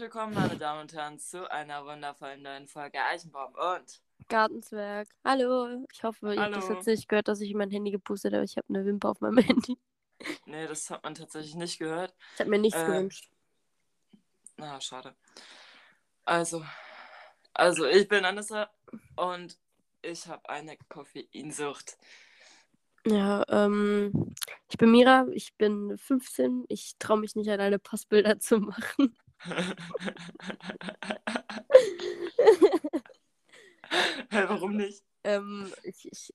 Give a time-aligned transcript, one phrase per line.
[0.00, 5.08] Willkommen, meine Damen und Herren, zu einer wundervollen neuen Folge Eichenbaum und Gartenzwerg.
[5.24, 5.84] Hallo.
[5.92, 8.44] Ich hoffe, ihr habt das jetzt nicht gehört, dass ich mein Handy gepustet habe.
[8.44, 9.76] Ich habe eine Wimper auf meinem Handy.
[10.46, 12.14] Nee, das hat man tatsächlich nicht gehört.
[12.34, 13.28] Ich habe mir nichts Äh, gewünscht.
[14.56, 15.16] Na, schade.
[16.24, 16.64] Also,
[17.52, 18.70] also ich bin Anissa
[19.16, 19.58] und
[20.02, 21.98] ich habe eine Koffeinsucht.
[23.04, 24.34] Ja, ähm,
[24.70, 26.66] ich bin Mira, ich bin 15.
[26.68, 29.16] Ich traue mich nicht, alleine Passbilder zu machen.
[34.30, 35.02] Hä, Warum nicht?
[35.24, 36.34] ähm, ich, ich,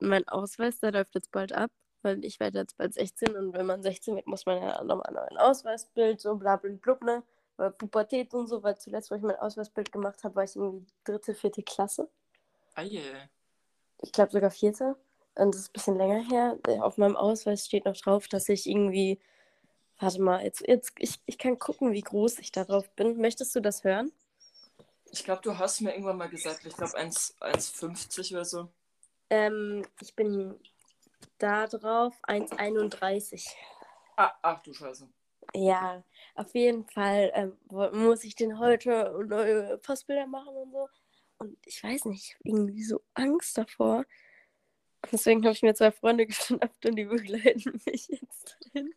[0.00, 1.70] mein Ausweis, der läuft jetzt bald ab,
[2.02, 5.16] weil ich werde jetzt bald 16 und wenn man 16 wird, muss man ja nochmal
[5.30, 7.22] ein Ausweisbild, so bla bla blub, ne?
[7.56, 10.86] Weil Pubertät und so, weil zuletzt, wo ich mein Ausweisbild gemacht habe, war ich irgendwie
[11.04, 12.08] dritte, vierte Klasse.
[12.74, 13.28] Eie.
[14.00, 14.96] ich glaube sogar vierte.
[15.34, 16.58] Und das ist ein bisschen länger her.
[16.80, 19.20] Auf meinem Ausweis steht noch drauf, dass ich irgendwie.
[19.98, 23.20] Warte mal, jetzt, jetzt ich, ich kann gucken, wie groß ich da drauf bin.
[23.20, 24.12] Möchtest du das hören?
[25.10, 28.68] Ich glaube, du hast mir irgendwann mal gesagt, ich glaube 1,50 oder so.
[29.30, 30.58] Ähm, ich bin
[31.38, 33.48] da drauf 1,31.
[34.16, 35.08] Ah, ach du Scheiße.
[35.54, 36.04] Ja,
[36.34, 40.88] auf jeden Fall ähm, muss ich den heute neue Passbilder machen und so.
[41.38, 44.04] Und ich weiß nicht, ich habe irgendwie so Angst davor.
[45.10, 48.94] Deswegen habe ich mir zwei Freunde geschnappt und die begleiten mich jetzt dahin.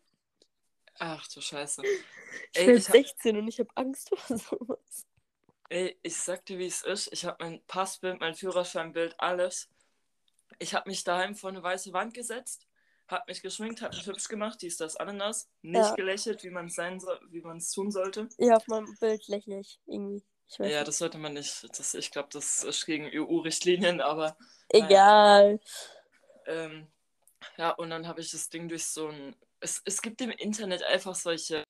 [0.98, 1.82] Ach du Scheiße.
[1.82, 5.06] Ich Ey, bin ich hab- 16 und ich habe Angst vor sowas.
[5.68, 7.12] Ey, ich sag dir, wie es ist.
[7.12, 9.68] Ich habe mein Passbild, mein Führerscheinbild, alles.
[10.58, 12.66] Ich habe mich daheim vor eine weiße Wand gesetzt,
[13.08, 15.48] habe mich geschminkt, habe mich hübsch gemacht, dies, das, Ananas.
[15.62, 15.94] Nicht Ja.
[15.94, 18.28] gelächelt, wie man es sein soll, wie man es tun sollte.
[18.38, 20.22] Ja, auf meinem Bild lächle ich irgendwie.
[20.48, 20.88] Ich Ja, nicht.
[20.88, 21.66] das sollte man nicht.
[21.78, 24.36] Das, ich glaube, das ist gegen EU-Richtlinien, aber
[24.68, 25.58] Egal.
[26.46, 26.86] ähm,
[27.56, 29.34] ja, und dann habe ich das Ding durch so ein.
[29.62, 31.64] Es, es gibt im Internet einfach solche.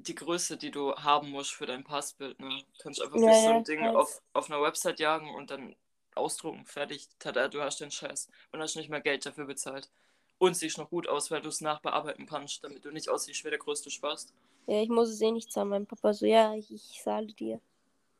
[0.00, 2.62] Die Größe, die du haben musst für dein Passbild, ne?
[2.82, 3.94] Kannst einfach Ja, so ja, ein ich Ding weiß.
[3.96, 5.74] auf, auf einer Website jagen und dann
[6.14, 7.08] ausdrucken, fertig.
[7.18, 8.28] Tada, du hast den Scheiß.
[8.52, 9.90] Und hast nicht mehr Geld dafür bezahlt.
[10.38, 13.50] Und siehst noch gut aus, weil du es nachbearbeiten kannst, damit du nicht aussiehst wie
[13.50, 14.32] der größte Spaß.
[14.66, 15.68] Ja, ich muss es eh nicht zahlen.
[15.70, 17.60] Mein Papa so, ja, ich, ich zahle dir.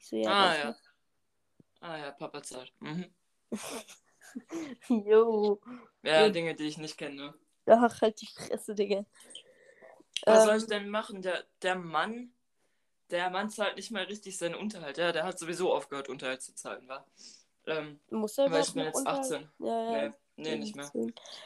[0.00, 0.30] Ich so, ja.
[0.30, 0.76] ah, ja.
[1.80, 2.72] Ah, ja, Papa zahlt.
[2.80, 3.06] Mhm.
[4.88, 5.60] Jo.
[6.02, 6.28] Ja, Ja.
[6.28, 7.34] Dinge, die ich nicht kenne.
[7.68, 9.04] Ach, halt die Fresse, Digga.
[10.24, 11.22] Was Ähm, soll ich denn machen?
[11.22, 12.32] Der, der Mann,
[13.10, 14.98] der Mann zahlt nicht mal richtig seinen Unterhalt.
[14.98, 17.06] Ja, der hat sowieso aufgehört, Unterhalt zu zahlen, war.
[17.66, 19.48] Ähm, Muss er weil ich bin jetzt unter- 18.
[19.58, 20.08] Ja, ja.
[20.36, 20.90] Nee, nee, nicht mehr.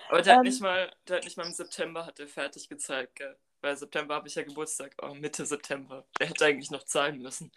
[0.08, 0.50] Aber der hat Ähm.
[0.50, 3.36] nicht mal, der hat nicht mal im September hat er fertig gezeigt, gell?
[3.60, 6.04] Weil September habe ich ja Geburtstag, oh, Mitte September.
[6.18, 7.50] Der hätte eigentlich noch zahlen müssen.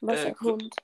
[0.00, 0.74] Was Äh, Hund.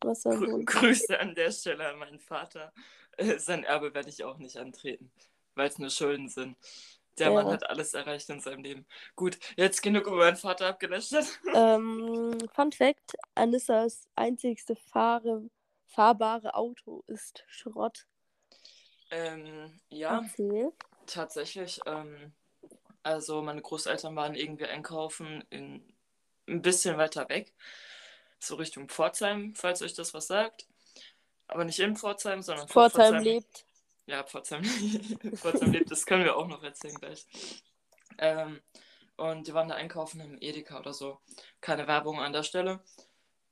[0.00, 0.64] Was Grü.
[0.64, 2.72] Grüße an der Stelle an meinen Vater.
[3.16, 5.10] Äh, sein Erbe werde ich auch nicht antreten,
[5.58, 6.56] weil es nur Schulden sind.
[7.18, 7.34] Der Ja.
[7.34, 8.86] Mann hat alles erreicht in seinem Leben.
[9.16, 11.26] Gut, jetzt genug über meinen Vater abgelästert.
[11.54, 15.50] ähm, Fun Fact: Anissas einzigste Fahre,
[15.88, 18.06] fahrbare Auto ist Schrott.
[19.10, 20.72] Ähm, ja, Erzähl.
[21.06, 21.80] tatsächlich.
[21.86, 22.32] Ähm,
[23.02, 25.82] also meine Großeltern waren irgendwie einkaufen in
[26.46, 27.54] ein bisschen weiter weg.
[28.38, 30.66] So Richtung Pforzheim, falls euch das was sagt.
[31.48, 33.64] Aber nicht in Pforzheim, sondern vor Pforzheim lebt.
[34.08, 34.64] Ja, Pforzheim,
[35.34, 37.26] Pforzheim lebt, das können wir auch noch erzählen gleich.
[38.16, 38.58] Ähm,
[39.16, 41.20] und die waren da einkaufen im Edeka oder so.
[41.60, 42.80] Keine Werbung an der Stelle.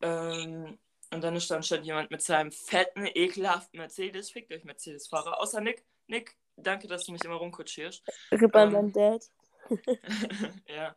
[0.00, 0.78] Ähm,
[1.11, 5.61] und dann ist dann schon jemand mit seinem fetten, ekelhaften Mercedes, fickt euch Mercedes-Fahrer, außer
[5.61, 5.84] Nick.
[6.06, 8.03] Nick, danke, dass du mich immer rumkutschierst.
[8.33, 8.72] Rip Ähm.
[8.72, 9.28] mein Dad.
[10.69, 10.97] ja.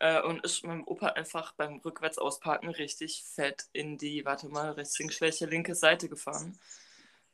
[0.00, 5.46] Äh, und ist meinem Opa einfach beim Rückwärtsausparken richtig fett in die, warte mal, Rechtsschwäche
[5.46, 6.58] linke Seite gefahren.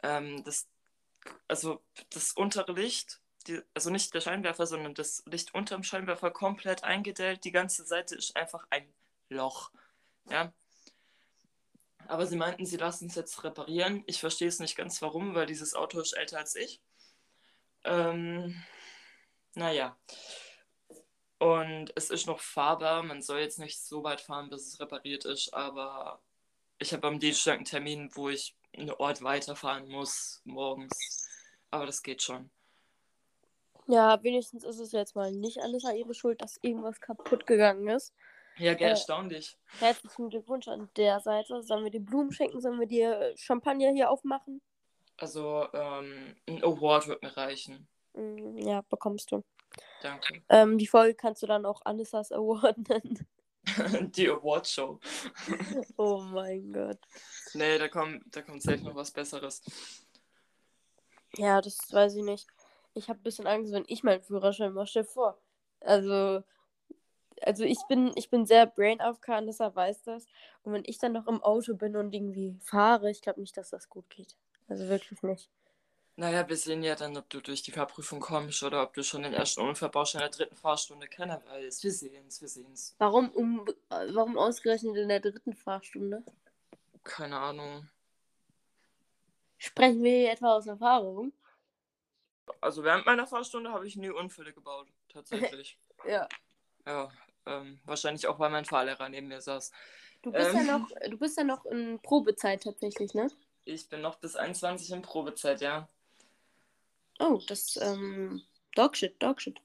[0.03, 0.69] Ähm, das,
[1.49, 6.85] also das untere Licht, die, also nicht der Scheinwerfer, sondern das Licht unterm Scheinwerfer komplett
[6.85, 7.45] eingedellt.
[7.45, 8.93] Die ganze Seite ist einfach ein
[9.29, 9.71] Loch.
[10.31, 10.53] Ja.
[12.07, 14.03] Aber sie meinten, sie lassen es jetzt reparieren.
[14.07, 16.81] Ich verstehe es nicht ganz warum, weil dieses Auto ist älter als ich.
[17.85, 18.63] Ähm,
[19.55, 19.97] naja.
[21.39, 23.03] Und es ist noch fahrbar.
[23.03, 25.53] Man soll jetzt nicht so weit fahren, bis es repariert ist.
[25.55, 26.21] Aber
[26.79, 31.29] ich habe am Dienstag einen Termin, wo ich einen Ort weiterfahren muss, morgens.
[31.71, 32.51] Aber das geht schon.
[33.87, 38.15] Ja, wenigstens ist es jetzt mal nicht Anissa ihre Schuld, dass irgendwas kaputt gegangen ist.
[38.59, 38.83] Ja, Äh.
[38.91, 39.57] erstaunlich.
[39.79, 41.63] Herzlichen Glückwunsch an der Seite.
[41.63, 42.61] Sollen wir dir Blumen schenken?
[42.61, 44.61] Sollen wir dir äh, Champagner hier aufmachen?
[45.17, 47.89] Also, ähm, ein Award wird mir reichen.
[48.15, 49.43] Mm, Ja, bekommst du.
[50.03, 50.43] Danke.
[50.49, 53.27] Ähm, die Folge kannst du dann auch Anissas Award nennen.
[54.17, 54.99] Die Award-Show.
[55.97, 56.99] Oh mein Gott.
[57.55, 59.63] Nee, da kommt, da kommt safe noch was Besseres.
[61.37, 62.47] Ja, das weiß ich nicht.
[62.95, 64.87] Ich habe ein bisschen Angst, wenn ich meinen Führerschein mache.
[64.87, 65.39] Stell vor.
[65.81, 66.43] Also,
[67.41, 70.27] also ich bin, ich bin sehr brain AFK, deshalb weiß das.
[70.63, 73.71] Und wenn ich dann noch im Auto bin und irgendwie fahre, ich glaube nicht, dass
[73.71, 74.37] das gut geht.
[74.69, 75.51] Also wirklich nicht.
[76.17, 79.23] Naja, wir sehen ja dann, ob du durch die Fahrprüfung kommst oder ob du schon
[79.23, 81.09] den ersten Unfall baust in der dritten Fahrstunde.
[81.09, 81.83] Keiner weiß.
[81.83, 82.95] Wir sehen's, wir sehen's.
[82.99, 86.23] Warum, um, warum ausgerechnet in der dritten Fahrstunde?
[87.03, 87.89] Keine Ahnung.
[89.57, 91.33] Sprechen wir hier etwa aus Erfahrung?
[92.61, 95.79] Also während meiner Fahrstunde habe ich nie Unfälle gebaut, tatsächlich.
[96.05, 96.29] Ja.
[96.85, 97.13] ja,
[97.47, 99.71] ähm, wahrscheinlich auch, weil mein Fahrlehrer neben mir saß.
[100.23, 100.67] Du bist, ja Ähm.
[100.67, 103.29] noch, du bist ja noch in Probezeit tatsächlich, ne?
[103.65, 105.89] Ich bin noch bis 21 in Probezeit, ja.
[107.23, 108.43] Oh, das, ähm,
[108.75, 109.61] Dogshit, Dogshit.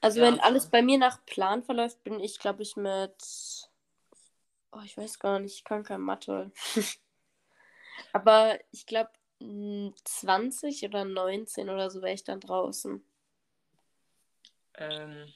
[0.00, 3.68] Also Ja, wenn alles bei mir nach Plan verläuft, bin ich, glaube ich, mit.
[4.70, 6.52] Oh, ich weiß gar nicht, ich kann kein Mathe.
[8.12, 9.10] Aber ich glaube,
[10.04, 13.04] 20 oder 19 oder so wäre ich dann draußen.
[14.74, 15.32] Ähm,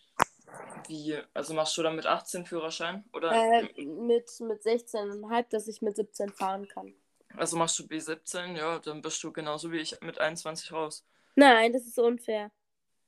[0.86, 3.04] wie, also machst du dann mit 18 Führerschein?
[3.12, 6.94] Oder Äh, mit, mit 16,5, dass ich mit 17 fahren kann.
[7.36, 8.56] Also machst du B17?
[8.56, 11.04] Ja, dann bist du genauso wie ich mit 21 raus.
[11.34, 12.50] Nein, das ist unfair.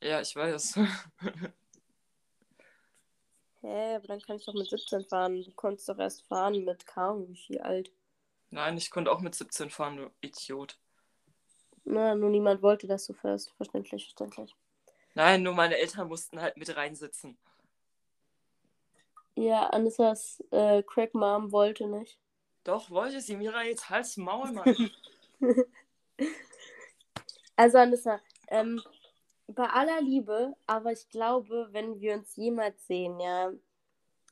[0.02, 0.76] Ja, ich weiß.
[3.62, 5.42] Hä, aber dann kann ich doch mit 17 fahren.
[5.42, 7.90] Du konntest doch erst fahren mit kaum wie viel alt.
[8.50, 10.78] Nein, ich konnte auch mit 17 fahren, du Idiot.
[11.84, 13.52] Na, nur niemand wollte, dass du fährst.
[13.56, 14.54] Verständlich, verständlich.
[15.14, 17.38] Nein, nur meine Eltern mussten halt mit reinsitzen.
[19.36, 22.18] Ja, Anissas äh, Crack Mom wollte nicht.
[22.64, 23.36] Doch, wollte sie.
[23.36, 24.90] Mira, jetzt halt's Maul, Mann.
[27.56, 28.82] Also Anissa, ähm,
[29.46, 33.52] bei aller Liebe, aber ich glaube, wenn wir uns jemals sehen, ja,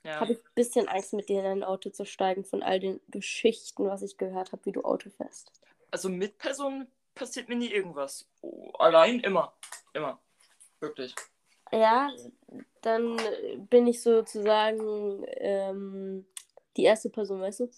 [0.05, 0.19] Ja.
[0.21, 3.01] habe ich ein bisschen Angst, mit dir in ein Auto zu steigen von all den
[3.09, 5.53] Geschichten, was ich gehört habe, wie du Auto fährst.
[5.93, 8.27] Also mit Personen passiert mir nie irgendwas.
[8.41, 9.53] Oh, allein immer.
[9.93, 10.19] Immer.
[10.81, 11.15] Wirklich.
[11.71, 12.11] Ja,
[12.81, 13.21] dann
[13.71, 16.27] bin ich sozusagen ähm,
[16.77, 17.71] die erste Person, weißt du?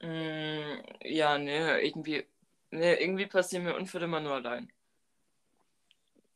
[0.00, 2.26] Mm, ja, nee, irgendwie.
[2.70, 4.70] Nee, irgendwie passieren mir Unfälle immer nur allein.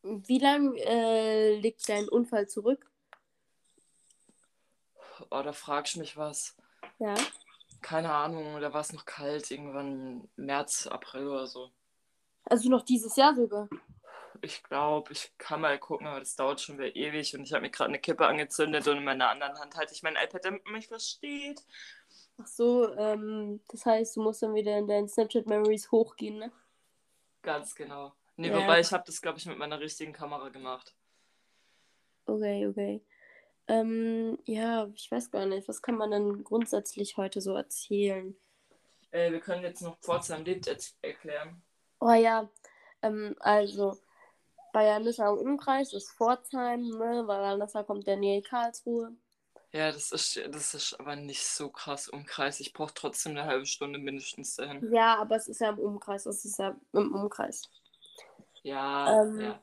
[0.03, 2.91] Wie lange äh, liegt dein Unfall zurück?
[5.31, 6.57] Oh, da fragst du mich was.
[6.99, 7.15] Ja.
[7.81, 11.71] Keine Ahnung, da war es noch kalt, irgendwann März, April oder so.
[12.45, 13.69] Also noch dieses Jahr sogar.
[14.41, 17.63] Ich glaube, ich kann mal gucken, aber das dauert schon wieder ewig und ich habe
[17.63, 20.65] mir gerade eine Kippe angezündet und in meiner anderen Hand halte ich mein iPad, damit
[20.65, 21.63] man mich versteht.
[22.43, 26.51] Ach so, ähm, das heißt, du musst dann wieder in deinen Snapchat Memories hochgehen, ne?
[27.43, 28.13] Ganz genau.
[28.37, 28.59] Nee, Ja.
[28.61, 30.95] wobei ich habe das, glaube ich, mit meiner richtigen Kamera gemacht.
[32.27, 33.01] Okay, okay.
[33.69, 38.37] Ähm, ja, ich weiß gar nicht, was kann man denn grundsätzlich heute so erzählen?
[39.13, 41.63] Äh, wir können jetzt noch Pforzheim lebt jetzt erklären.
[42.01, 42.51] Oh ja,
[43.03, 43.99] ähm, also
[44.73, 49.15] bei Janissa im Umkreis ist Pforzheim, ne, weil Janissa kommt der Nähe Karlsruhe.
[49.73, 52.61] Ja, das ist, das ist aber nicht so krass Umkreis.
[52.61, 54.93] Ich brauche trotzdem eine halbe Stunde mindestens dahin.
[54.93, 57.71] Ja, aber es ist ja im Umkreis, es ist ja im Umkreis.
[58.63, 59.61] Ja, Ähm, ja.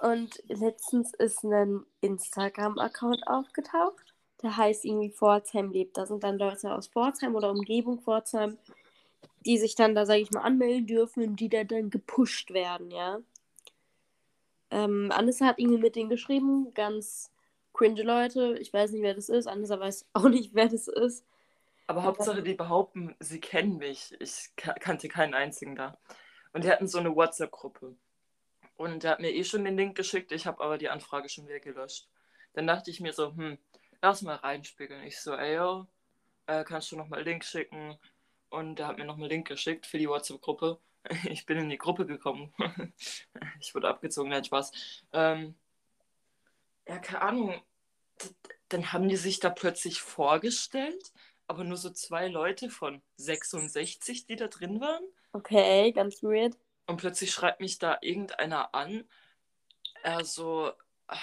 [0.00, 4.14] Und letztens ist ein Instagram-Account aufgetaucht.
[4.42, 5.96] Der heißt irgendwie Pforzheim lebt.
[5.96, 8.58] Da sind dann Leute aus Pforzheim oder Umgebung Pforzheim,
[9.46, 12.90] die sich dann da, sage ich mal, anmelden dürfen und die da dann gepusht werden,
[12.90, 13.18] ja.
[14.70, 17.32] Ähm, Anissa hat irgendwie mit denen geschrieben, ganz
[17.78, 18.58] cringe Leute.
[18.58, 19.46] Ich weiß nicht, wer das ist.
[19.46, 21.24] Anissa weiß auch nicht, wer das ist.
[21.86, 24.14] Aber Hauptsache, die behaupten, sie kennen mich.
[24.20, 25.96] Ich ka- kannte keinen einzigen da.
[26.52, 27.94] Und die hatten so eine WhatsApp-Gruppe.
[28.76, 30.32] Und der hat mir eh schon den Link geschickt.
[30.32, 32.08] Ich habe aber die Anfrage schon wieder gelöscht.
[32.52, 33.58] Dann dachte ich mir so, hm,
[34.02, 35.04] lass mal reinspiegeln.
[35.04, 35.86] Ich so, ey, yo,
[36.46, 37.96] äh, kannst du nochmal Link schicken?
[38.50, 40.78] Und der hat mir nochmal Link geschickt für die WhatsApp-Gruppe.
[41.30, 42.52] Ich bin in die Gruppe gekommen.
[43.60, 44.72] ich wurde abgezogen, nein, Spaß.
[45.12, 45.54] Ähm,
[46.88, 47.62] ja, keine Ahnung.
[48.68, 51.12] Dann haben die sich da plötzlich vorgestellt,
[51.46, 55.04] aber nur so zwei Leute von 66, die da drin waren.
[55.32, 56.56] Okay, ganz weird.
[56.86, 59.08] Und plötzlich schreibt mich da irgendeiner an.
[60.02, 60.72] Er so,
[61.06, 61.18] ah,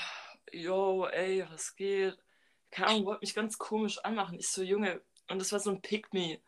[0.51, 2.17] yo, ey, was geht?
[2.71, 4.37] Keine Ahnung, wollte mich ganz komisch anmachen.
[4.39, 6.39] Ich so, Junge, und das war so ein Pick-Me.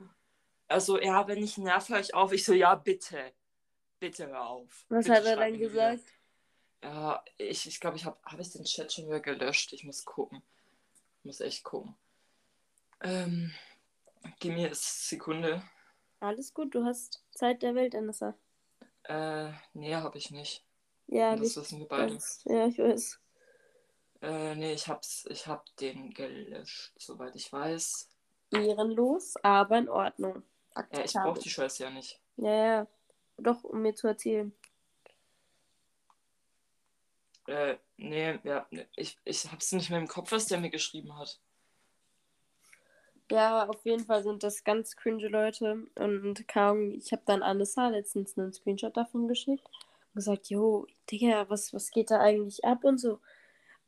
[0.67, 2.31] Also, ja, wenn ich nerv, höre ich auf.
[2.33, 3.33] Ich so, ja, bitte.
[3.99, 4.85] Bitte hör auf.
[4.89, 6.03] Was bitte hat er dann mir gesagt?
[6.83, 9.73] Ja, ich ich, glaube, ich habe hab ich den Chat schon wieder gelöscht.
[9.73, 10.41] Ich muss gucken.
[11.19, 11.95] Ich muss echt gucken.
[13.01, 13.53] Ähm,
[14.39, 15.63] gib mir eine Sekunde.
[16.19, 18.35] Alles gut, du hast Zeit der Welt, Anissa.
[19.03, 20.63] Äh, nee, habe ich nicht.
[21.07, 22.07] Ja, das nicht wissen wir beide.
[22.13, 22.41] ganz.
[22.45, 23.19] Ja, ich weiß.
[24.21, 28.09] Äh, nee, ich hab's, ich hab den gelöscht, soweit ich weiß.
[28.51, 30.43] Ehrenlos, aber in Ordnung.
[30.91, 31.33] Ja, ich Akzeptabel.
[31.33, 32.19] brauch die Scheiße ja nicht.
[32.37, 32.87] Ja, ja.
[33.37, 34.53] Doch, um mir zu erzählen.
[37.47, 41.39] Äh, nee, ja, ich, ich hab's nicht mehr im Kopf, was der mir geschrieben hat.
[43.31, 45.85] Ja, auf jeden Fall sind das ganz cringe Leute.
[45.95, 51.49] Und kaum, ich habe dann Anissa letztens einen Screenshot davon geschickt und gesagt, jo, Digga,
[51.49, 53.19] was, was geht da eigentlich ab und so.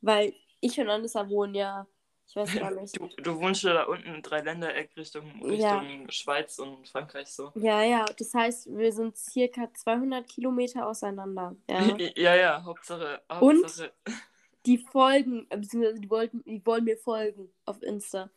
[0.00, 1.86] Weil ich und Anissa wohnen ja,
[2.30, 2.96] ich weiß gar nicht.
[2.96, 5.82] Du, du wohnst ja da unten in Dreiländereck Richtung, Richtung Ja.
[6.10, 7.50] Schweiz und Frankreich so.
[7.56, 11.56] Ja, ja, das heißt, wir sind circa 200 Kilometer auseinander.
[11.68, 11.80] Ja.
[12.16, 13.20] ja, ja, Hauptsache.
[13.30, 13.92] Hauptsache
[14.66, 18.30] Die folgen, beziehungsweise die, wollten, die wollen mir folgen auf Insta.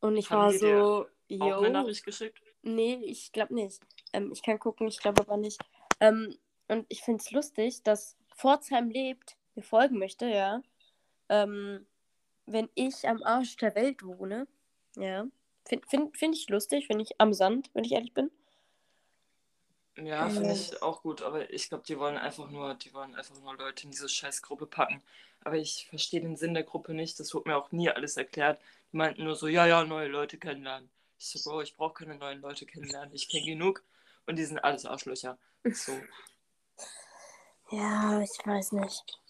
[0.00, 1.06] Und ich Haben war so,
[1.38, 1.72] auch eine yo.
[1.72, 2.42] Nachricht geschickt.
[2.62, 3.80] Nee, ich glaube nicht.
[4.12, 5.60] Ähm, ich kann gucken, ich glaube aber nicht.
[6.00, 6.34] Ähm,
[6.68, 10.62] und ich finde es lustig, dass Pforzheim lebt, mir folgen möchte, ja.
[11.28, 11.86] Ähm,
[12.46, 14.46] wenn ich am Arsch der Welt wohne,
[14.96, 15.26] ja.
[15.66, 18.30] Finde find, find ich lustig, finde ich amüsant, wenn ich ehrlich bin.
[19.96, 20.54] Ja, finde Äh.
[20.54, 23.84] ich auch gut, aber ich glaube, die wollen einfach nur, die wollen einfach nur Leute
[23.84, 25.02] in diese Scheißgruppe packen.
[25.44, 28.60] Aber ich verstehe den Sinn der Gruppe nicht, das wurde mir auch nie alles erklärt.
[28.92, 30.90] Die meinten nur so, ja, ja, neue Leute kennenlernen.
[31.18, 33.84] Ich so, Bro, ich brauche keine neuen Leute kennenlernen, ich kenne genug
[34.26, 35.38] und die sind alles Arschlöcher.
[35.70, 35.92] So.
[37.70, 39.20] Ja, ich weiß nicht.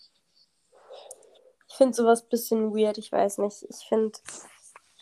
[1.74, 3.66] Ich finde sowas ein bisschen weird, ich weiß nicht.
[3.68, 4.16] Ich finde,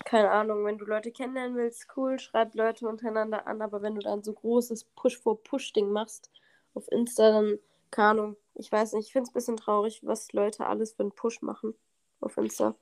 [0.07, 4.01] keine Ahnung, wenn du Leute kennenlernen willst, cool, schreib Leute untereinander an, aber wenn du
[4.01, 6.31] dann so großes Push-for-Push-Ding machst
[6.73, 7.59] auf Insta, dann,
[7.91, 11.03] keine Ahnung, ich weiß nicht, ich finde es ein bisschen traurig, was Leute alles für
[11.03, 11.75] einen Push machen
[12.23, 12.75] auf Insta.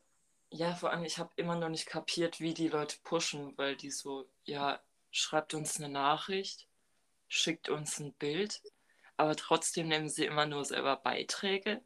[0.50, 3.90] Ja, vor allem, ich habe immer noch nicht kapiert, wie die Leute pushen, weil die
[3.90, 4.78] so, ja,
[5.11, 6.68] schreibt uns eine Nachricht,
[7.26, 8.62] schickt uns ein Bild,
[9.16, 11.82] aber trotzdem nehmen sie immer nur selber Beiträge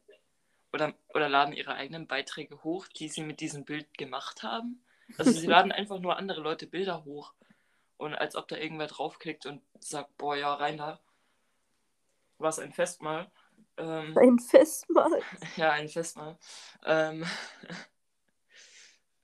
[0.75, 4.83] oder, oder laden ihre eigenen Beiträge hoch, die sie mit diesem Bild gemacht haben.
[5.17, 7.33] Also sie laden einfach nur andere Leute Bilder hoch
[7.95, 10.99] und als ob da irgendwer draufklickt und sagt, boah, ja, rein da.
[12.37, 13.31] Was ein Festmahl.
[13.77, 15.21] Ähm, Ein Festmahl.
[15.55, 16.37] ja, ein Festmahl.
[16.83, 17.25] Ähm,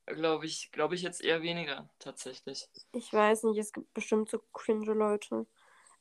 [0.05, 2.70] glaube ich, glaube ich jetzt eher weniger, tatsächlich.
[2.93, 5.46] Ich weiß nicht, es gibt bestimmt so cringe Leute.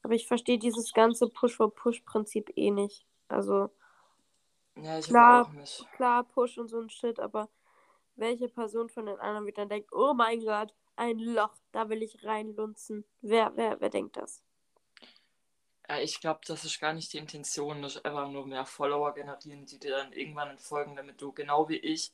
[0.02, 3.04] Aber ich verstehe dieses ganze Push-for-Push-Prinzip eh nicht.
[3.28, 3.71] Also,
[4.76, 5.46] Ja, ich Klar.
[5.46, 5.86] aber auch nicht.
[5.96, 7.48] klar, Push und so ein Shit, aber
[8.16, 12.02] welche Person von den anderen wird dann denkt, oh mein Gott, ein Loch, da will
[12.02, 13.04] ich reinlunzen.
[13.20, 14.42] Wer, wer, wer denkt das?
[15.88, 19.12] Ja, ich glaube, das ist gar nicht die Intention, das ist einfach nur mehr Follower
[19.12, 22.12] generieren, die dir dann irgendwann entfolgen, damit du genau wie ich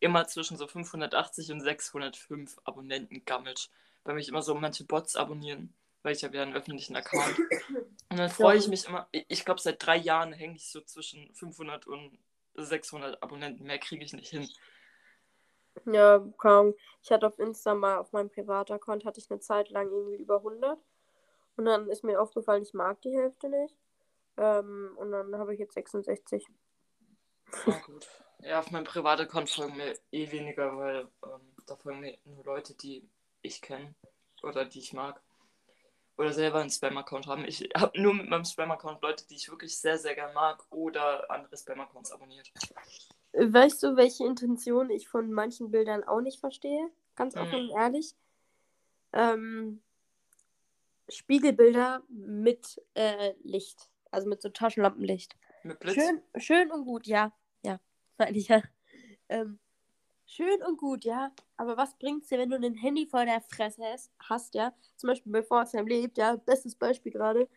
[0.00, 3.70] immer zwischen so 580 und 605 Abonnenten gammelst.
[4.04, 7.38] Weil mich immer so manche Bots abonnieren, weil ich habe ja einen öffentlichen Account.
[8.10, 11.32] Und dann freue ich mich immer, ich- glaube, seit drei Jahren hänge ich so zwischen
[11.34, 12.18] 500 und
[12.54, 13.64] 600 Abonnenten.
[13.66, 14.46] Mehr kriege ich nicht hin.
[15.86, 16.74] Ja, kaum.
[17.02, 20.36] Ich hatte auf Insta mal, auf meinem Privataccount hatte ich eine Zeit lang irgendwie über
[20.38, 20.78] 100.
[21.56, 23.74] Und dann ist mir aufgefallen, ich mag die Hälfte nicht.
[24.36, 26.46] Ähm, und dann habe ich jetzt 66.
[27.66, 28.06] Ja, gut.
[28.40, 32.74] Ja, auf meinem Privataccount folgen mir eh weniger, weil ähm, da folgen mir nur Leute,
[32.74, 33.08] die
[33.42, 33.94] ich kenne
[34.42, 35.22] oder die ich mag.
[36.22, 37.44] Oder selber einen Spam-Account haben.
[37.44, 41.28] Ich habe nur mit meinem Spam-Account Leute, die ich wirklich sehr, sehr gern mag oder
[41.28, 42.52] andere Spam-Accounts abonniert.
[43.32, 46.88] Weißt du, welche Intention ich von manchen Bildern auch nicht verstehe?
[47.16, 47.40] Ganz Mhm.
[47.40, 48.14] offen und ehrlich.
[49.12, 49.82] Ähm,
[51.08, 53.90] Spiegelbilder mit äh, Licht.
[54.12, 55.36] Also mit so Taschenlampenlicht.
[55.64, 55.96] Mit Blitz?
[55.96, 57.36] Schön, schön und gut, ja.
[57.64, 57.80] Ja,
[58.16, 58.62] meine ich ja.
[59.28, 59.58] Ähm,
[60.34, 61.30] schön und gut, ja.
[61.56, 63.82] Aber was bringt's dir, wenn du ein Handy vor der Fresse
[64.28, 64.72] hast, ja?
[64.96, 66.36] Zum Beispiel bei Pforzheim lebt, ja.
[66.36, 67.48] Bestes Beispiel gerade.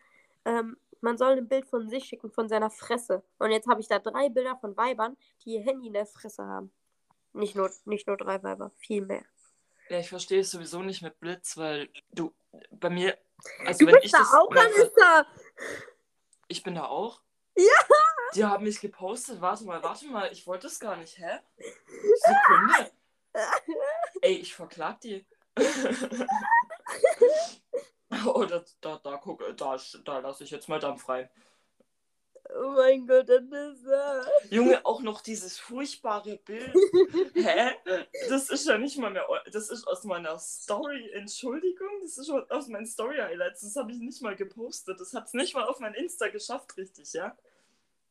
[0.44, 3.22] Ähm, man soll ein Bild von sich schicken, von seiner Fresse.
[3.38, 6.44] Und jetzt habe ich da drei Bilder von Weibern, die ihr Handy in der Fresse
[6.44, 6.72] haben.
[7.32, 9.24] Nicht nur, nicht nur drei Weiber, viel mehr.
[9.88, 12.32] Ja, ich verstehe es sowieso nicht mit Blitz, weil du
[12.70, 13.16] bei mir.
[13.66, 15.26] Also Du wenn bist ich da das auch mal- an Insta!
[16.48, 17.20] Ich bin da auch?
[17.56, 17.64] Ja!
[18.34, 19.40] Die haben mich gepostet.
[19.40, 20.30] Warte mal, warte mal.
[20.32, 21.38] Ich wollte das gar nicht, hä?
[21.58, 22.92] Sekunde.
[24.22, 25.26] Ey, ich verklag die.
[28.26, 31.28] oh, da, da, da, guck, da, da lasse ich jetzt mal Dampf rein.
[32.54, 34.24] Oh mein Gott, Anissa.
[34.50, 36.72] Junge, auch noch dieses furchtbare Bild.
[37.34, 37.72] Hä?
[38.28, 39.26] Das ist ja nicht mal mehr.
[39.52, 41.10] Das ist aus meiner Story.
[41.12, 43.62] Entschuldigung, das ist aus meinen Story-Highlights.
[43.62, 45.00] Das habe ich nicht mal gepostet.
[45.00, 47.36] Das hat es nicht mal auf mein Insta geschafft, richtig, ja?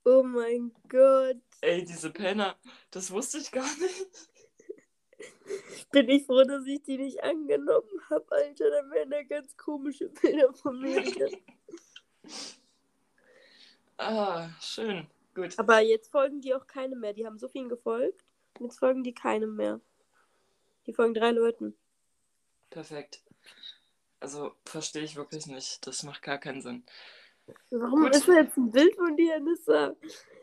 [0.05, 1.41] Oh mein Gott.
[1.62, 2.55] Ey, diese Penner,
[2.91, 4.29] das wusste ich gar nicht.
[5.91, 8.69] Bin ich froh, dass ich die nicht angenommen habe, Alter.
[8.69, 11.03] Da wären da ganz komische Bilder von mir.
[13.97, 15.07] Ah, schön.
[15.33, 15.57] Gut.
[15.57, 17.13] Aber jetzt folgen die auch keinem mehr.
[17.13, 18.25] Die haben so vielen gefolgt.
[18.59, 19.79] Und jetzt folgen die keinem mehr.
[20.85, 21.77] Die folgen drei Leuten.
[22.69, 23.21] Perfekt.
[24.19, 25.88] Also, verstehe ich wirklich nicht.
[25.88, 26.83] Das macht gar keinen Sinn.
[27.69, 28.15] Warum Gut.
[28.15, 29.95] ist da jetzt ein Bild von dir, Anissa?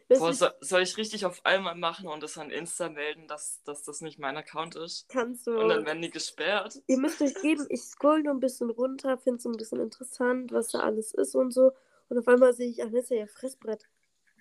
[0.09, 3.83] Boah, so, soll ich richtig auf einmal machen und das an Insta melden, dass, dass
[3.83, 5.09] das nicht mein Account ist?
[5.09, 5.59] kannst du.
[5.59, 6.81] Und dann werden die gesperrt.
[6.87, 10.53] Ihr müsst euch geben, ich scroll nur ein bisschen runter, finde es ein bisschen interessant,
[10.53, 11.73] was da alles ist und so.
[12.09, 13.89] Und auf einmal sehe ich Anissa ihr Fressbrett.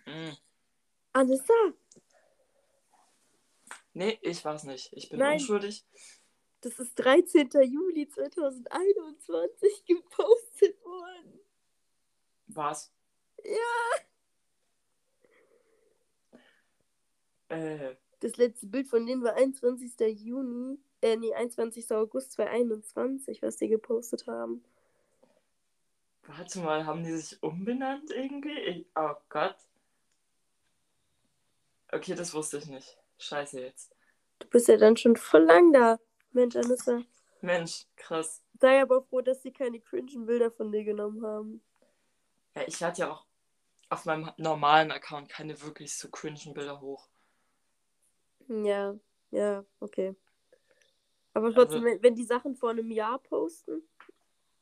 [0.03, 0.35] Hm.
[1.13, 1.53] Anissa!
[3.93, 4.91] Nee, ich war's nicht.
[4.93, 5.33] Ich bin Nein.
[5.33, 5.85] unschuldig.
[6.61, 7.49] Das ist 13.
[7.63, 11.39] Juli 2021 gepostet worden.
[12.55, 12.91] Was?
[13.43, 13.97] Ja.
[17.49, 19.93] Äh, Das letzte Bild von denen war 21.
[20.19, 21.91] Juni, äh, nee, 21.
[21.91, 24.63] August 2021, was die gepostet haben.
[26.27, 28.57] warte mal, haben die sich umbenannt irgendwie?
[28.59, 29.55] Ich, oh Gott.
[31.91, 32.97] Okay, das wusste ich nicht.
[33.17, 33.93] Scheiße jetzt.
[34.39, 35.99] Du bist ja dann schon voll lang da.
[36.31, 37.01] Mensch, Anissa.
[37.41, 38.41] Mensch, krass.
[38.59, 41.61] Sei aber froh, dass sie keine cringen Bilder von dir genommen haben.
[42.55, 43.25] Ja, ich lade ja auch
[43.89, 47.07] auf meinem normalen Account keine wirklich so cringen Bilder hoch.
[48.47, 48.95] Ja,
[49.31, 50.15] ja, okay.
[51.33, 53.83] Aber trotzdem, Also- wenn, die Sachen vor einem Jahr posten,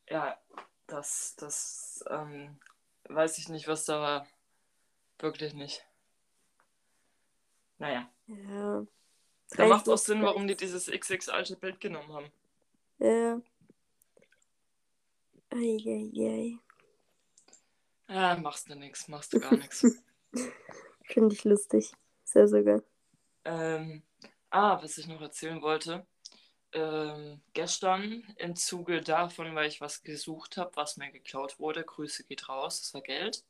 [0.08, 0.39] Ja,
[0.88, 2.60] das, das, ähm,
[3.03, 4.27] weiß ich nicht, was da war.
[5.19, 5.86] Wirklich nicht.
[7.77, 8.86] Naja, ja.
[9.51, 12.31] da macht auch Sinn, warum die dieses XX alte Bild genommen haben.
[13.00, 13.41] Ja.
[15.51, 16.58] Eieiei.
[18.10, 19.86] Ja, machst du nix, machst du gar nichts.
[21.04, 21.92] Finde ich lustig.
[22.24, 22.82] Sehr sogar.
[23.46, 24.04] Ähm,
[24.50, 26.06] ah, was ich noch erzählen wollte.
[26.72, 32.24] Ähm, gestern im Zuge davon, weil ich was gesucht habe, was mir geklaut wurde, Grüße
[32.25, 33.44] geht raus, das war Geld.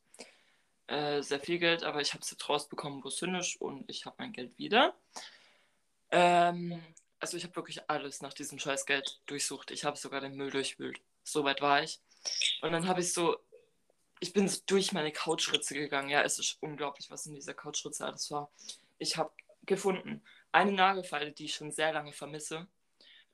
[0.87, 3.89] Äh, sehr viel Geld, aber ich habe es jetzt rausbekommen, wo es hin ist und
[3.89, 4.95] ich habe mein Geld wieder.
[6.11, 6.81] Ähm,
[7.19, 9.71] also ich habe wirklich alles nach diesem scheiß Geld durchsucht.
[9.71, 11.01] Ich habe sogar den Müll durchwühlt.
[11.23, 12.01] So weit war ich.
[12.61, 13.37] Und dann habe ich so,
[14.19, 16.09] ich bin durch meine Couchritze gegangen.
[16.09, 18.51] Ja, es ist unglaublich, was in dieser Couchritze alles war.
[18.97, 19.31] Ich habe
[19.65, 20.21] gefunden
[20.51, 22.67] eine Nagelfeile, die ich schon sehr lange vermisse.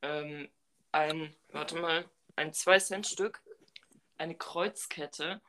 [0.02, 0.50] Ähm,
[0.92, 3.42] ein, warte mal, ein 2-Cent-Stück,
[4.18, 5.42] eine Kreuzkette,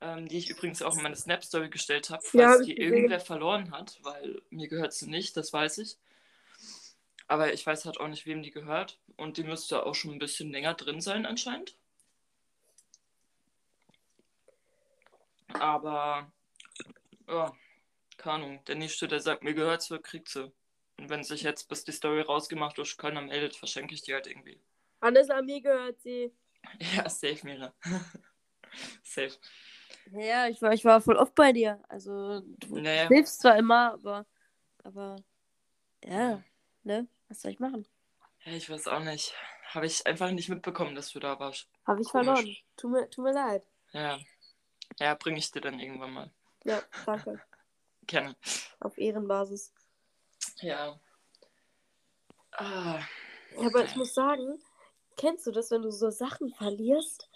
[0.00, 2.92] ähm, die ich übrigens auch in meine Snap-Story gestellt habe, falls Ja, die gesehen.
[2.94, 5.96] irgendwer verloren hat, weil mir gehört sie nicht, das weiß ich.
[7.26, 8.98] Aber ich weiß halt auch nicht, wem die gehört.
[9.16, 11.74] Und die müsste auch schon ein bisschen länger drin sein, anscheinend.
[15.54, 16.30] Aber,
[17.28, 17.52] ja,
[18.16, 18.64] keine Ahnung.
[18.66, 20.52] Der Nächste, der sagt, mir gehört sie, kriegt sie.
[20.98, 24.26] Und wenn sich jetzt, bis die Story rausgemacht ist, keiner meldet, verschenke ich die halt
[24.26, 24.60] irgendwie.
[25.00, 26.32] Anissa, mir gehört sie.
[26.96, 27.74] Ja, safe, Mira.
[29.02, 29.36] safe.
[30.12, 31.82] Ja, ich war, ich war voll oft bei dir.
[31.88, 33.08] Also, du Naja.
[33.08, 34.26] hilfst zwar immer, aber,
[34.82, 35.16] aber,
[36.04, 36.42] ja,
[36.82, 37.06] ne?
[37.28, 37.86] Was soll ich machen?
[38.44, 39.34] Ja, ich weiß auch nicht.
[39.68, 41.68] Habe ich einfach nicht mitbekommen, dass du da warst.
[41.86, 42.26] Habe ich Komisch.
[42.26, 42.56] verloren.
[42.76, 43.66] Tut mir, tut mir leid.
[43.92, 44.18] Ja.
[44.98, 46.30] Ja, bringe ich dir dann irgendwann mal.
[46.64, 47.40] Ja, danke.
[48.06, 48.36] Gerne.
[48.80, 49.72] Auf Ehrenbasis.
[50.60, 50.98] Ja.
[52.52, 53.00] Ah,
[53.58, 54.58] Ja, aber ich muss sagen,
[55.16, 57.28] kennst du das, wenn du so Sachen verlierst,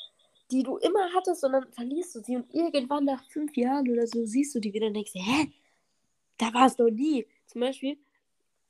[0.51, 4.07] die du immer hattest und dann verlierst du sie und irgendwann nach fünf Jahren oder
[4.07, 5.53] so siehst du die wieder und denkst, hä?
[6.39, 7.27] Da war es noch nie.
[7.47, 7.99] Zum Beispiel,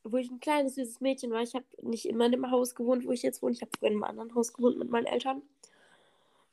[0.03, 3.13] wo ich ein kleines, süßes Mädchen war, ich habe nicht in meinem Haus gewohnt, wo
[3.13, 5.43] ich jetzt wohne, ich habe früher in einem anderen Haus gewohnt mit meinen Eltern.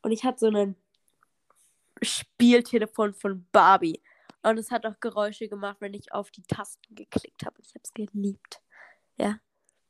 [0.01, 0.75] Und ich hatte so ein
[2.01, 4.01] Spieltelefon von Barbie.
[4.43, 7.55] Und es hat auch Geräusche gemacht, wenn ich auf die Tasten geklickt habe.
[7.62, 8.62] Ich habe es geliebt.
[9.17, 9.39] Ja.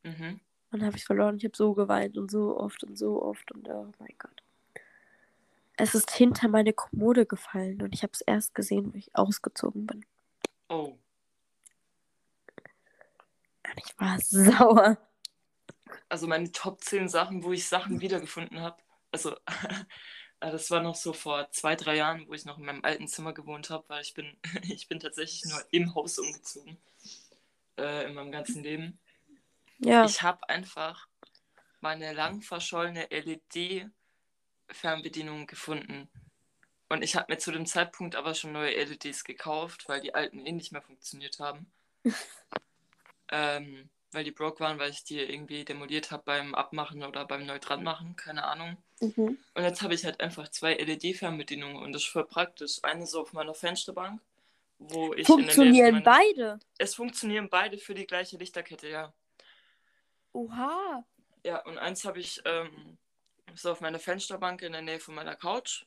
[0.02, 0.40] mhm.
[0.70, 1.36] Und habe ich verloren.
[1.36, 4.42] Ich habe so geweint und so oft und so oft und oh mein Gott.
[5.76, 9.86] Es ist hinter meine Kommode gefallen und ich habe es erst gesehen, wo ich ausgezogen
[9.86, 10.06] bin.
[10.68, 10.96] Oh.
[13.64, 14.98] Und ich war sauer.
[16.08, 18.76] Also meine Top 10 Sachen, wo ich Sachen wiedergefunden habe.
[19.12, 19.36] Also,
[20.40, 23.32] das war noch so vor zwei, drei Jahren, wo ich noch in meinem alten Zimmer
[23.32, 26.76] gewohnt habe, weil ich bin, ich bin tatsächlich nur im Haus umgezogen.
[27.78, 28.98] Äh, in meinem ganzen Leben.
[29.78, 30.04] Ja.
[30.04, 31.08] Ich habe einfach
[31.80, 36.08] meine lang verschollene LED-Fernbedienung gefunden.
[36.88, 40.46] Und ich habe mir zu dem Zeitpunkt aber schon neue LEDs gekauft, weil die alten
[40.46, 41.70] eh nicht mehr funktioniert haben.
[43.30, 47.44] ähm, weil die broke waren, weil ich die irgendwie demoliert habe beim Abmachen oder beim
[47.44, 48.76] neu dran machen, keine Ahnung.
[49.00, 49.38] Mhm.
[49.54, 52.78] Und jetzt habe ich halt einfach zwei LED-Fernbedienungen und das ist voll praktisch.
[52.82, 54.20] Eine so auf meiner Fensterbank,
[54.78, 56.58] wo ich in der Nähe Funktionieren beide.
[56.78, 59.12] Es funktionieren beide für die gleiche Lichterkette, ja.
[60.32, 61.04] Oha.
[61.44, 62.98] Ja, und eins habe ich ähm,
[63.54, 65.84] so auf meiner Fensterbank in der Nähe von meiner Couch.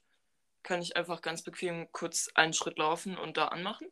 [0.63, 3.87] Kann ich einfach ganz bequem kurz einen Schritt laufen und da anmachen.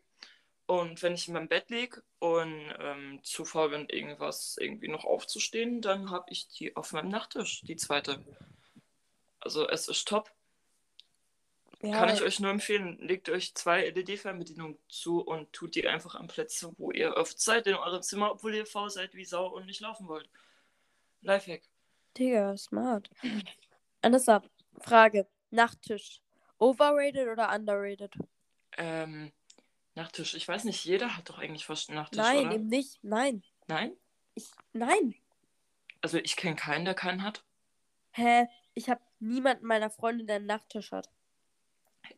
[0.67, 5.05] Und wenn ich in meinem Bett liege und ähm, zu faul bin, irgendwas irgendwie noch
[5.05, 8.23] aufzustehen, dann habe ich die auf meinem Nachttisch, die zweite.
[9.39, 10.31] Also es ist top.
[11.81, 16.15] Ja, Kann ich euch nur empfehlen, legt euch zwei LED-Fernbedienungen zu und tut die einfach
[16.15, 19.47] an Plätze, wo ihr oft seid in eurem Zimmer, obwohl ihr faul seid wie Sau
[19.47, 20.27] und nicht laufen wollt.
[21.21, 21.61] Lifehack.
[22.17, 23.11] Digga, smart.
[24.01, 24.41] Anissa,
[24.79, 25.27] Frage.
[25.51, 26.19] Nachttisch.
[26.57, 28.13] Overrated oder underrated?
[28.77, 29.31] Ähm,
[29.97, 30.35] Nachttisch.
[30.35, 32.55] Ich weiß nicht, jeder hat doch eigentlich fast einen Nachttisch, Nein, oder?
[32.55, 33.03] eben nicht.
[33.03, 33.43] Nein.
[33.67, 33.97] Nein?
[34.35, 35.15] Ich, nein.
[36.01, 37.43] Also ich kenne keinen, der keinen hat.
[38.11, 38.47] Hä?
[38.75, 41.09] Ich habe niemanden meiner Freunde, der einen Nachttisch hat.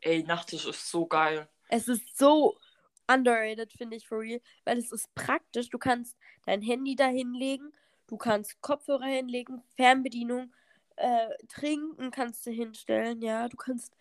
[0.02, 1.48] Ey, Nachttisch ist so geil.
[1.70, 2.58] Es ist so
[3.08, 5.70] underrated, finde ich, for real, weil es ist praktisch.
[5.70, 7.74] Du kannst dein Handy da hinlegen,
[8.08, 10.54] du kannst Kopfhörer hinlegen, Fernbedienung,
[10.96, 13.48] äh, trinken kannst du hinstellen, ja.
[13.48, 13.94] Du kannst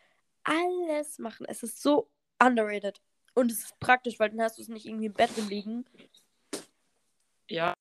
[0.44, 1.46] alles machen.
[1.46, 3.00] Es ist so underrated.
[3.34, 5.84] Und es ist praktisch, weil dann hast du es nicht irgendwie im Bett rumliegen.
[7.48, 7.74] Ja.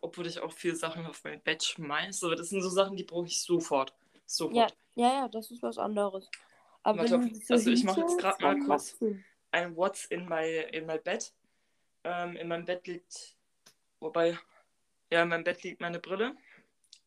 [0.00, 2.26] Obwohl ich auch viele Sachen auf mein Bett schmeiße.
[2.26, 3.92] Aber das sind so Sachen, die brauche ich sofort.
[4.28, 4.76] Ja, Sofort.
[4.94, 6.30] ja, ja, das ist was anderes.
[6.82, 8.96] Aber Warte, so also ich mach jetzt grad mal kurz-.
[9.50, 11.32] Ein What's in my, in my Bed.
[12.04, 13.34] Ähm, in meinem Bett liegt.
[14.00, 14.38] Wobei.
[15.10, 16.36] Ja, in meinem Bett liegt meine Brille.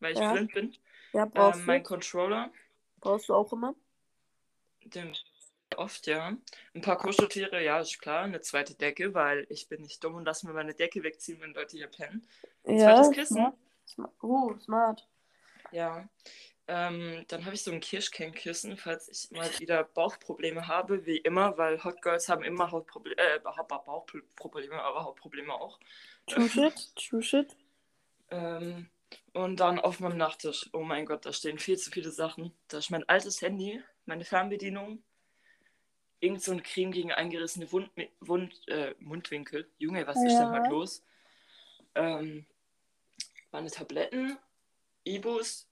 [0.00, 0.32] Weil ich Ja.
[0.32, 0.76] blind bin.
[1.12, 1.66] Ja, brauchst Ähm, du.
[1.66, 2.50] mein Controller.
[3.00, 3.74] Brauchst du auch immer?
[4.84, 5.16] Den
[5.76, 6.36] oft, ja.
[6.74, 8.24] Ein paar Kuscheltiere, ja, ist klar.
[8.24, 11.54] Eine zweite Decke, weil ich bin nicht dumm und lass mir meine Decke wegziehen, wenn
[11.54, 12.26] Leute hier pennen.
[12.64, 13.52] Zweites Kissen.
[13.86, 14.12] Smart.
[14.20, 15.08] Oh, smart.
[15.70, 16.08] Ja.
[16.68, 21.58] Ähm, dann habe ich so ein Kirschkernkissen, falls ich mal wieder Bauchprobleme habe, wie immer,
[21.58, 25.80] weil Hot Girls haben immer Hautprobleme, äh, Bauchprobleme, aber Hautprobleme auch.
[26.26, 27.56] True shit, true shit.
[28.30, 28.88] Ähm,
[29.32, 32.52] und dann auf meinem Nachttisch, oh mein Gott, da stehen viel zu viele Sachen.
[32.68, 35.02] Da ist mein altes Handy, meine Fernbedienung,
[36.20, 39.68] irgend so ein Creme gegen eingerissene Wund, Wund, äh, Mundwinkel.
[39.78, 40.52] Junge, was ist denn Ja.
[40.52, 41.02] heute los?
[41.96, 42.46] Ähm,
[43.50, 44.38] meine Tabletten,
[45.04, 45.68] Ibus,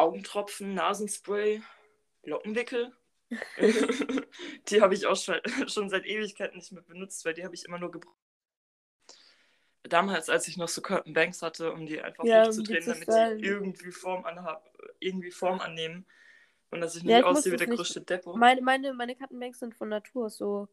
[0.00, 1.62] Augentropfen, Nasenspray,
[2.24, 2.92] Lockenwickel.
[4.68, 5.36] die habe ich auch schon,
[5.68, 8.16] schon seit Ewigkeiten nicht mehr benutzt, weil die habe ich immer nur gebraucht.
[9.82, 12.90] Damals, als ich noch so Curtain Banks hatte, um die einfach Ja, hochzudrehen, die zu
[12.92, 13.40] damit stylen.
[13.40, 14.64] sie irgendwie Form, anhab,
[15.00, 16.06] irgendwie Form annehmen.
[16.70, 18.36] Und dass ich nicht Ja, aussehe wie der größte Depot.
[18.36, 20.68] Meine, meine, meine Kartenbanks sind von Natur so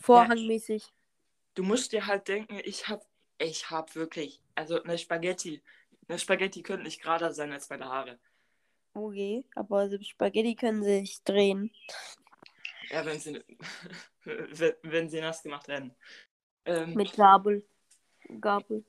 [0.00, 0.92] vorhangmäßig.
[1.54, 3.04] Du musst dir halt denken, ich habe
[3.38, 5.62] ich hab wirklich, also eine Spaghetti.
[6.10, 8.18] Eine Spaghetti könnte nicht gerader sein als meine Haare.
[8.94, 11.72] Okay, aber die Spaghetti können sich drehen.
[12.88, 13.40] Ja, wenn sie,
[14.24, 15.94] wenn, wenn sie nass gemacht werden.
[16.64, 17.64] Ähm, Mit Gabel.
[18.40, 18.84] Gabel.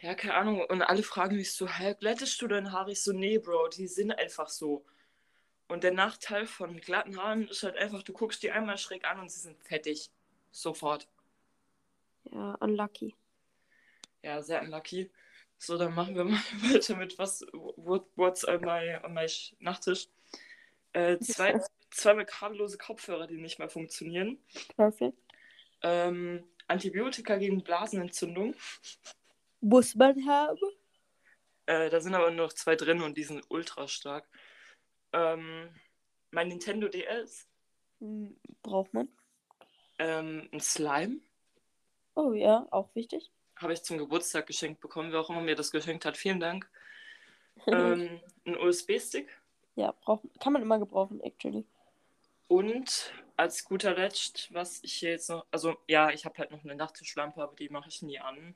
[0.00, 0.64] Ja, keine Ahnung.
[0.70, 2.92] Und alle fragen mich so, hä, glättest du deine Haare?
[2.92, 4.86] Ich so, nee, Bro, die sind einfach so.
[5.68, 9.20] Und der Nachteil von glatten Haaren ist halt einfach, du guckst die einmal schräg an
[9.20, 10.10] und sie sind fettig.
[10.50, 11.06] Sofort.
[12.24, 13.14] Ja, unlucky.
[14.22, 15.10] Ja, sehr unlucky.
[15.62, 16.40] So, dann machen wir mal
[16.74, 20.08] weiter mit was, what, what's on my, on my Sch- Nachttisch.
[20.92, 24.42] Äh, zwei, zwei kabellose Kopfhörer, die nicht mehr funktionieren.
[24.76, 25.16] Perfekt.
[25.82, 28.56] Ähm, Antibiotika gegen Blasenentzündung.
[29.60, 30.58] Muss man haben.
[31.66, 34.28] Äh, da sind aber nur noch zwei drin und die sind ultra stark.
[35.12, 35.68] Ähm,
[36.32, 37.46] mein Nintendo DS.
[38.00, 39.08] Hm, Braucht man.
[40.00, 41.20] Ähm, ein Slime.
[42.16, 43.30] Oh ja, auch wichtig.
[43.62, 46.16] Habe ich zum Geburtstag geschenkt bekommen, wer auch immer mir das geschenkt hat.
[46.16, 46.68] Vielen Dank.
[47.66, 49.28] ähm, ein USB-Stick.
[49.76, 51.64] ja, braucht, kann man immer gebrauchen, actually.
[52.48, 55.46] Und als guter Letzt, was ich hier jetzt noch.
[55.50, 58.54] Also, ja, ich habe halt noch eine Nachttischlampe, aber die mache ich nie an.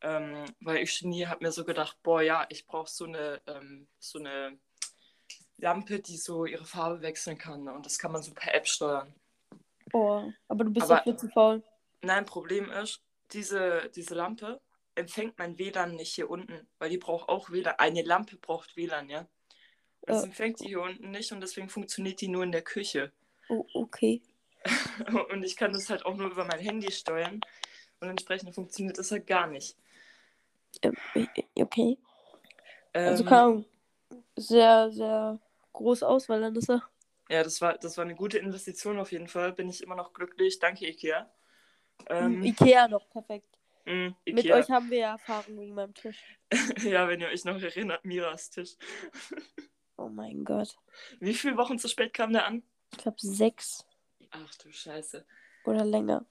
[0.00, 3.86] Ähm, weil ich nie habe mir so gedacht, boah, ja, ich brauche so eine, ähm,
[4.00, 4.58] so eine
[5.58, 7.68] Lampe, die so ihre Farbe wechseln kann.
[7.68, 9.14] Und das kann man so per App steuern.
[9.92, 11.62] Oh, aber du bist Aber- doch viel zu faul.
[12.02, 13.00] Nein, Problem ist,
[13.32, 14.60] diese, diese Lampe
[14.94, 17.74] empfängt mein WLAN nicht hier unten, weil die braucht auch WLAN.
[17.78, 19.26] Eine Lampe braucht WLAN, ja.
[20.06, 20.26] Das Äh.
[20.26, 23.12] empfängt die hier unten nicht und deswegen funktioniert die nur in der Küche.
[23.48, 24.20] Oh, okay.
[25.30, 27.40] Und ich kann das halt auch nur über mein Handy steuern.
[28.00, 29.76] Und entsprechend funktioniert das halt gar nicht.
[30.82, 30.96] Ähm,
[31.54, 31.98] Okay.
[32.92, 33.64] Also Ähm, Ahnung.
[34.36, 35.40] Sehr, sehr
[35.72, 36.82] große Auswahl dann ist er.
[37.28, 39.52] ja, das war, das war eine gute Investition auf jeden Fall.
[39.52, 40.58] Bin ich immer noch glücklich.
[40.58, 41.30] Danke, Ikea.
[42.08, 43.58] Ähm, Ikea noch, perfekt.
[43.86, 44.56] mh, Mit Ikea.
[44.56, 46.18] euch haben wir ja Erfahrung wegen meinem Tisch.
[46.82, 48.76] ja, wenn ihr euch noch erinnert, Miras Tisch.
[49.98, 50.76] Oh mein Gott.
[51.20, 52.64] Wie viele Wochen zu spät kam der an?
[52.92, 53.86] Ich glaube sechs
[54.30, 55.24] Ach du Scheiße.
[55.64, 56.24] oder länger.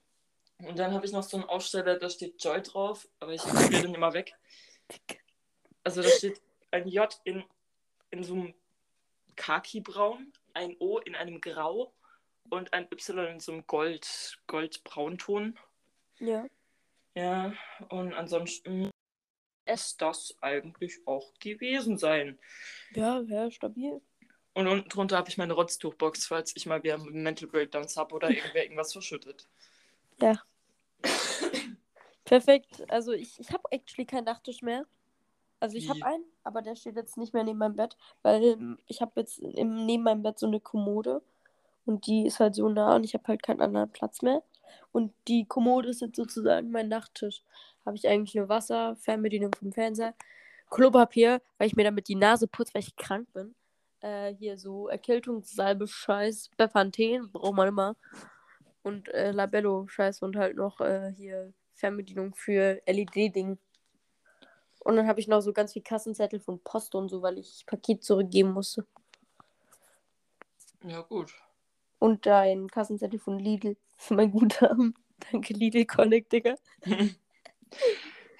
[0.58, 3.82] Und dann habe ich noch so einen Aufsteller, da steht Joy drauf, aber ich will
[3.82, 4.36] den immer weg.
[5.86, 7.44] Also da steht ein J in,
[8.10, 8.54] in so einem
[9.38, 11.94] Khaki-Braun, ein O in einem Grau
[12.52, 15.58] und ein Y in so einem Gold, Gold-Braunton.
[16.20, 16.46] Ja.
[17.16, 17.54] Ja,
[17.90, 18.90] und ansonsten
[19.66, 22.38] es das eigentlich auch gewesen sein.
[22.94, 24.02] Ja, wäre stabil.
[24.54, 28.30] Und unten drunter habe ich meine Rotztuchbox, falls ich mal wieder Mental Breakdowns habe oder
[28.30, 29.48] irgendwer irgendwas verschüttet.
[30.20, 30.42] Ja.
[32.26, 32.84] Perfekt.
[32.90, 34.86] Also ich, ich habe actually keinen Nachttisch mehr.
[35.60, 39.02] Also ich habe einen, aber der steht jetzt nicht mehr neben meinem Bett, weil ich
[39.02, 41.22] habe jetzt im, neben meinem Bett so eine Kommode
[41.86, 44.44] und die ist halt so nah und ich habe halt keinen anderen Platz mehr.
[44.92, 47.44] Und die Kommode ist jetzt sozusagen mein Nachttisch.
[47.86, 50.14] Habe ich eigentlich nur Wasser, Fernbedienung vom Fernseher,
[50.70, 53.56] Klopapier, weil ich mir damit die Nase putze, weil ich krank bin.
[54.02, 57.96] Äh, hier so Erkältungssalbe, Scheiß, Bepanthen, braucht man immer.
[58.84, 63.58] Und äh, Labello, Scheiß und halt noch äh, hier Fernbedienung für LED-Ding.
[64.84, 67.66] Und dann habe ich noch so ganz viel Kassenzettel von Post und so, weil ich
[67.68, 68.86] Paket zurückgeben musste.
[70.84, 71.32] Ja, gut.
[72.02, 74.96] Und ein Kassenzettel von Lidl für mein Guthaben.
[75.32, 76.56] Danke, Lidl Connect, Digga.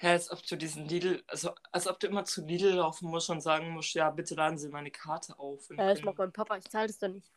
[0.00, 3.30] Ja, als ob du diesen Lidl, also als ob du immer zu Lidl laufen musst
[3.30, 5.70] und sagen musst, ja, bitte laden Sie meine Karte auf.
[5.70, 7.30] Ja, das macht mein Papa, ich zahle das doch nicht.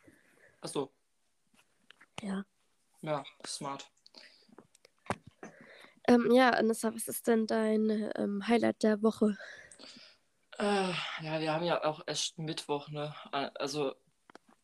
[0.60, 0.90] Achso,
[2.22, 2.44] Ja.
[3.02, 3.88] ja, smart.
[6.08, 9.38] Ähm, ja, Anissa, was ist denn dein ähm, Highlight der Woche?
[10.58, 10.90] Äh,
[11.22, 13.14] ja, wir haben ja auch erst Mittwoch, ne?
[13.30, 13.94] Also,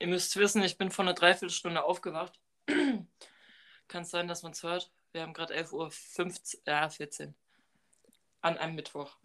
[0.03, 2.41] ihr müsst wissen, ich bin vor einer Dreiviertelstunde aufgewacht.
[2.67, 4.91] Kann es sein, dass man es hört?
[5.12, 7.35] Wir haben gerade 11.15 Uhr, 15, ja, 14.
[8.41, 9.17] An einem Mittwoch.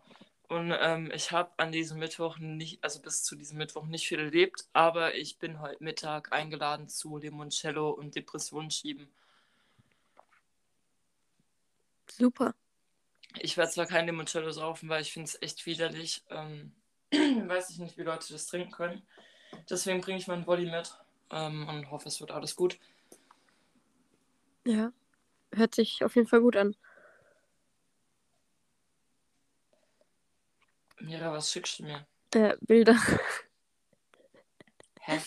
[0.49, 4.19] Und ähm, ich habe an diesem Mittwoch nicht, also bis zu diesem Mittwoch nicht viel
[4.19, 9.09] erlebt, aber ich bin heute Mittag eingeladen zu Limoncello und Depressionen schieben.
[12.07, 12.53] Super.
[13.39, 16.23] Ich werde zwar kein Limoncello saufen, weil ich finde es echt widerlich.
[16.29, 16.71] Ähm,
[17.11, 19.01] weiß ich nicht, wie Leute das trinken können.
[19.69, 20.93] Deswegen bringe ich meinen Body mit
[21.31, 22.79] ähm, und hoffe, es wird alles gut.
[24.65, 24.91] Ja.
[25.53, 26.75] Hört sich auf jeden Fall gut an.
[30.99, 32.05] Mira, was schickst du mir?
[32.33, 32.97] Äh, Bilder.
[35.01, 35.19] Hä?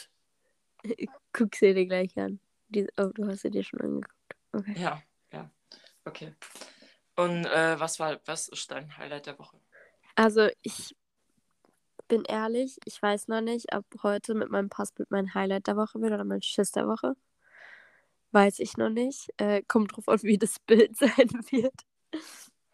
[1.32, 2.40] Guck sie dir gleich an.
[2.68, 4.36] Die, oh, du hast sie dir schon angeguckt.
[4.52, 4.74] Okay.
[4.76, 5.02] Ja,
[5.32, 5.50] ja.
[6.04, 6.34] Okay.
[7.16, 9.60] Und äh, was war, was ist dein Highlight der Woche?
[10.14, 10.96] Also, ich
[12.10, 16.02] bin ehrlich, ich weiß noch nicht, ob heute mit meinem Passbild mein Highlight der Woche
[16.02, 17.16] wird oder mein Schiss der Woche.
[18.32, 19.28] Weiß ich noch nicht.
[19.38, 21.74] Äh, kommt drauf an, wie das Bild sein wird.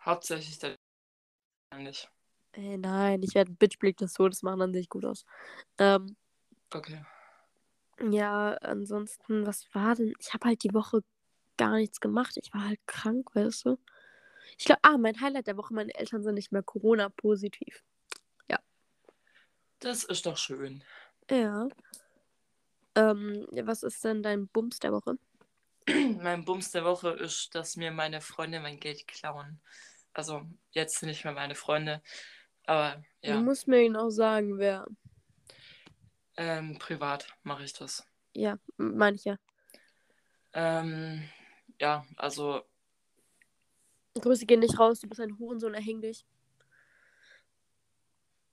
[0.01, 0.77] Hauptsächlich der
[1.71, 2.09] eigentlich.
[2.55, 5.25] Äh, nein, ich werde Bitchblick des Todes machen, dann sehe ich gut aus.
[5.79, 6.17] Ähm,
[6.75, 7.05] Okay.
[8.01, 10.15] ja, ansonsten, was war denn?
[10.21, 11.03] Ich habe halt die Woche
[11.59, 12.37] gar nichts gemacht.
[12.43, 13.79] Ich war halt krank, weißt du?
[14.59, 17.85] Ich glaube, ah, mein Highlight der Woche, meine Eltern sind nicht mehr Corona-positiv.
[19.81, 20.85] Das ist doch schön.
[21.31, 21.69] Ja.
[22.95, 25.19] Ähm, ja, was ist denn dein Bums der Woche?
[26.23, 29.61] mein Bums der Woche ist, dass mir meine Freunde mein Geld klauen.
[30.13, 32.03] Also jetzt nicht mehr meine Freunde,
[32.67, 34.87] aber Du ja, musst mir genau sagen, wer.
[36.37, 38.07] ähm, privat mache ich das.
[38.35, 39.37] Ja, meine ich ja.
[40.55, 41.29] Ähm,
[41.79, 42.63] ja, also
[44.21, 46.25] Grüße gehen nicht raus, du bist ein Hurensohn, erhäng dich.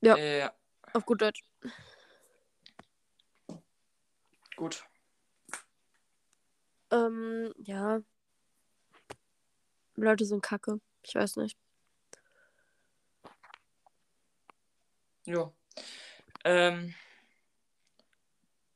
[0.02, 0.16] Ja.
[0.18, 0.50] äh,
[0.94, 1.42] Auf gut Deutsch.
[4.56, 4.86] gut.
[6.92, 8.02] Ähm, ja.
[9.96, 10.80] Leute sind kacke.
[11.04, 11.58] Ich weiß nicht.
[15.26, 15.54] Jo.
[16.44, 16.94] Ähm,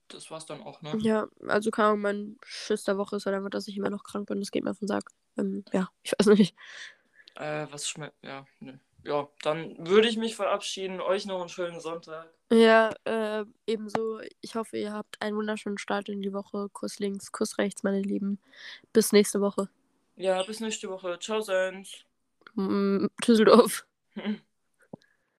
[0.08, 0.97] das war's dann auch, ne?
[0.99, 4.03] Ja, also keine Ahnung, mein Schiss der Woche ist halt einfach, dass ich immer noch
[4.03, 4.39] krank bin.
[4.39, 5.12] Das geht mir auf den Sack.
[5.38, 6.56] Ähm, ja, ich weiß nicht.
[7.36, 8.15] Äh, was schmeckt.
[8.23, 8.80] Ja, ne.
[9.08, 11.00] Ja, dann würde ich mich verabschieden.
[11.00, 12.30] Euch noch einen schönen Sonntag.
[12.52, 14.20] Ja, äh, ebenso.
[14.41, 16.67] Ich hoffe, ihr habt einen wunderschönen Start in die Woche.
[16.74, 18.38] Kuss links, Kuss rechts, meine Lieben.
[18.91, 19.70] Bis nächste Woche.
[20.17, 21.17] Ja, bis nächste Woche.
[21.20, 22.04] Ciao, Sens.
[22.56, 23.86] Mm, Düsseldorf.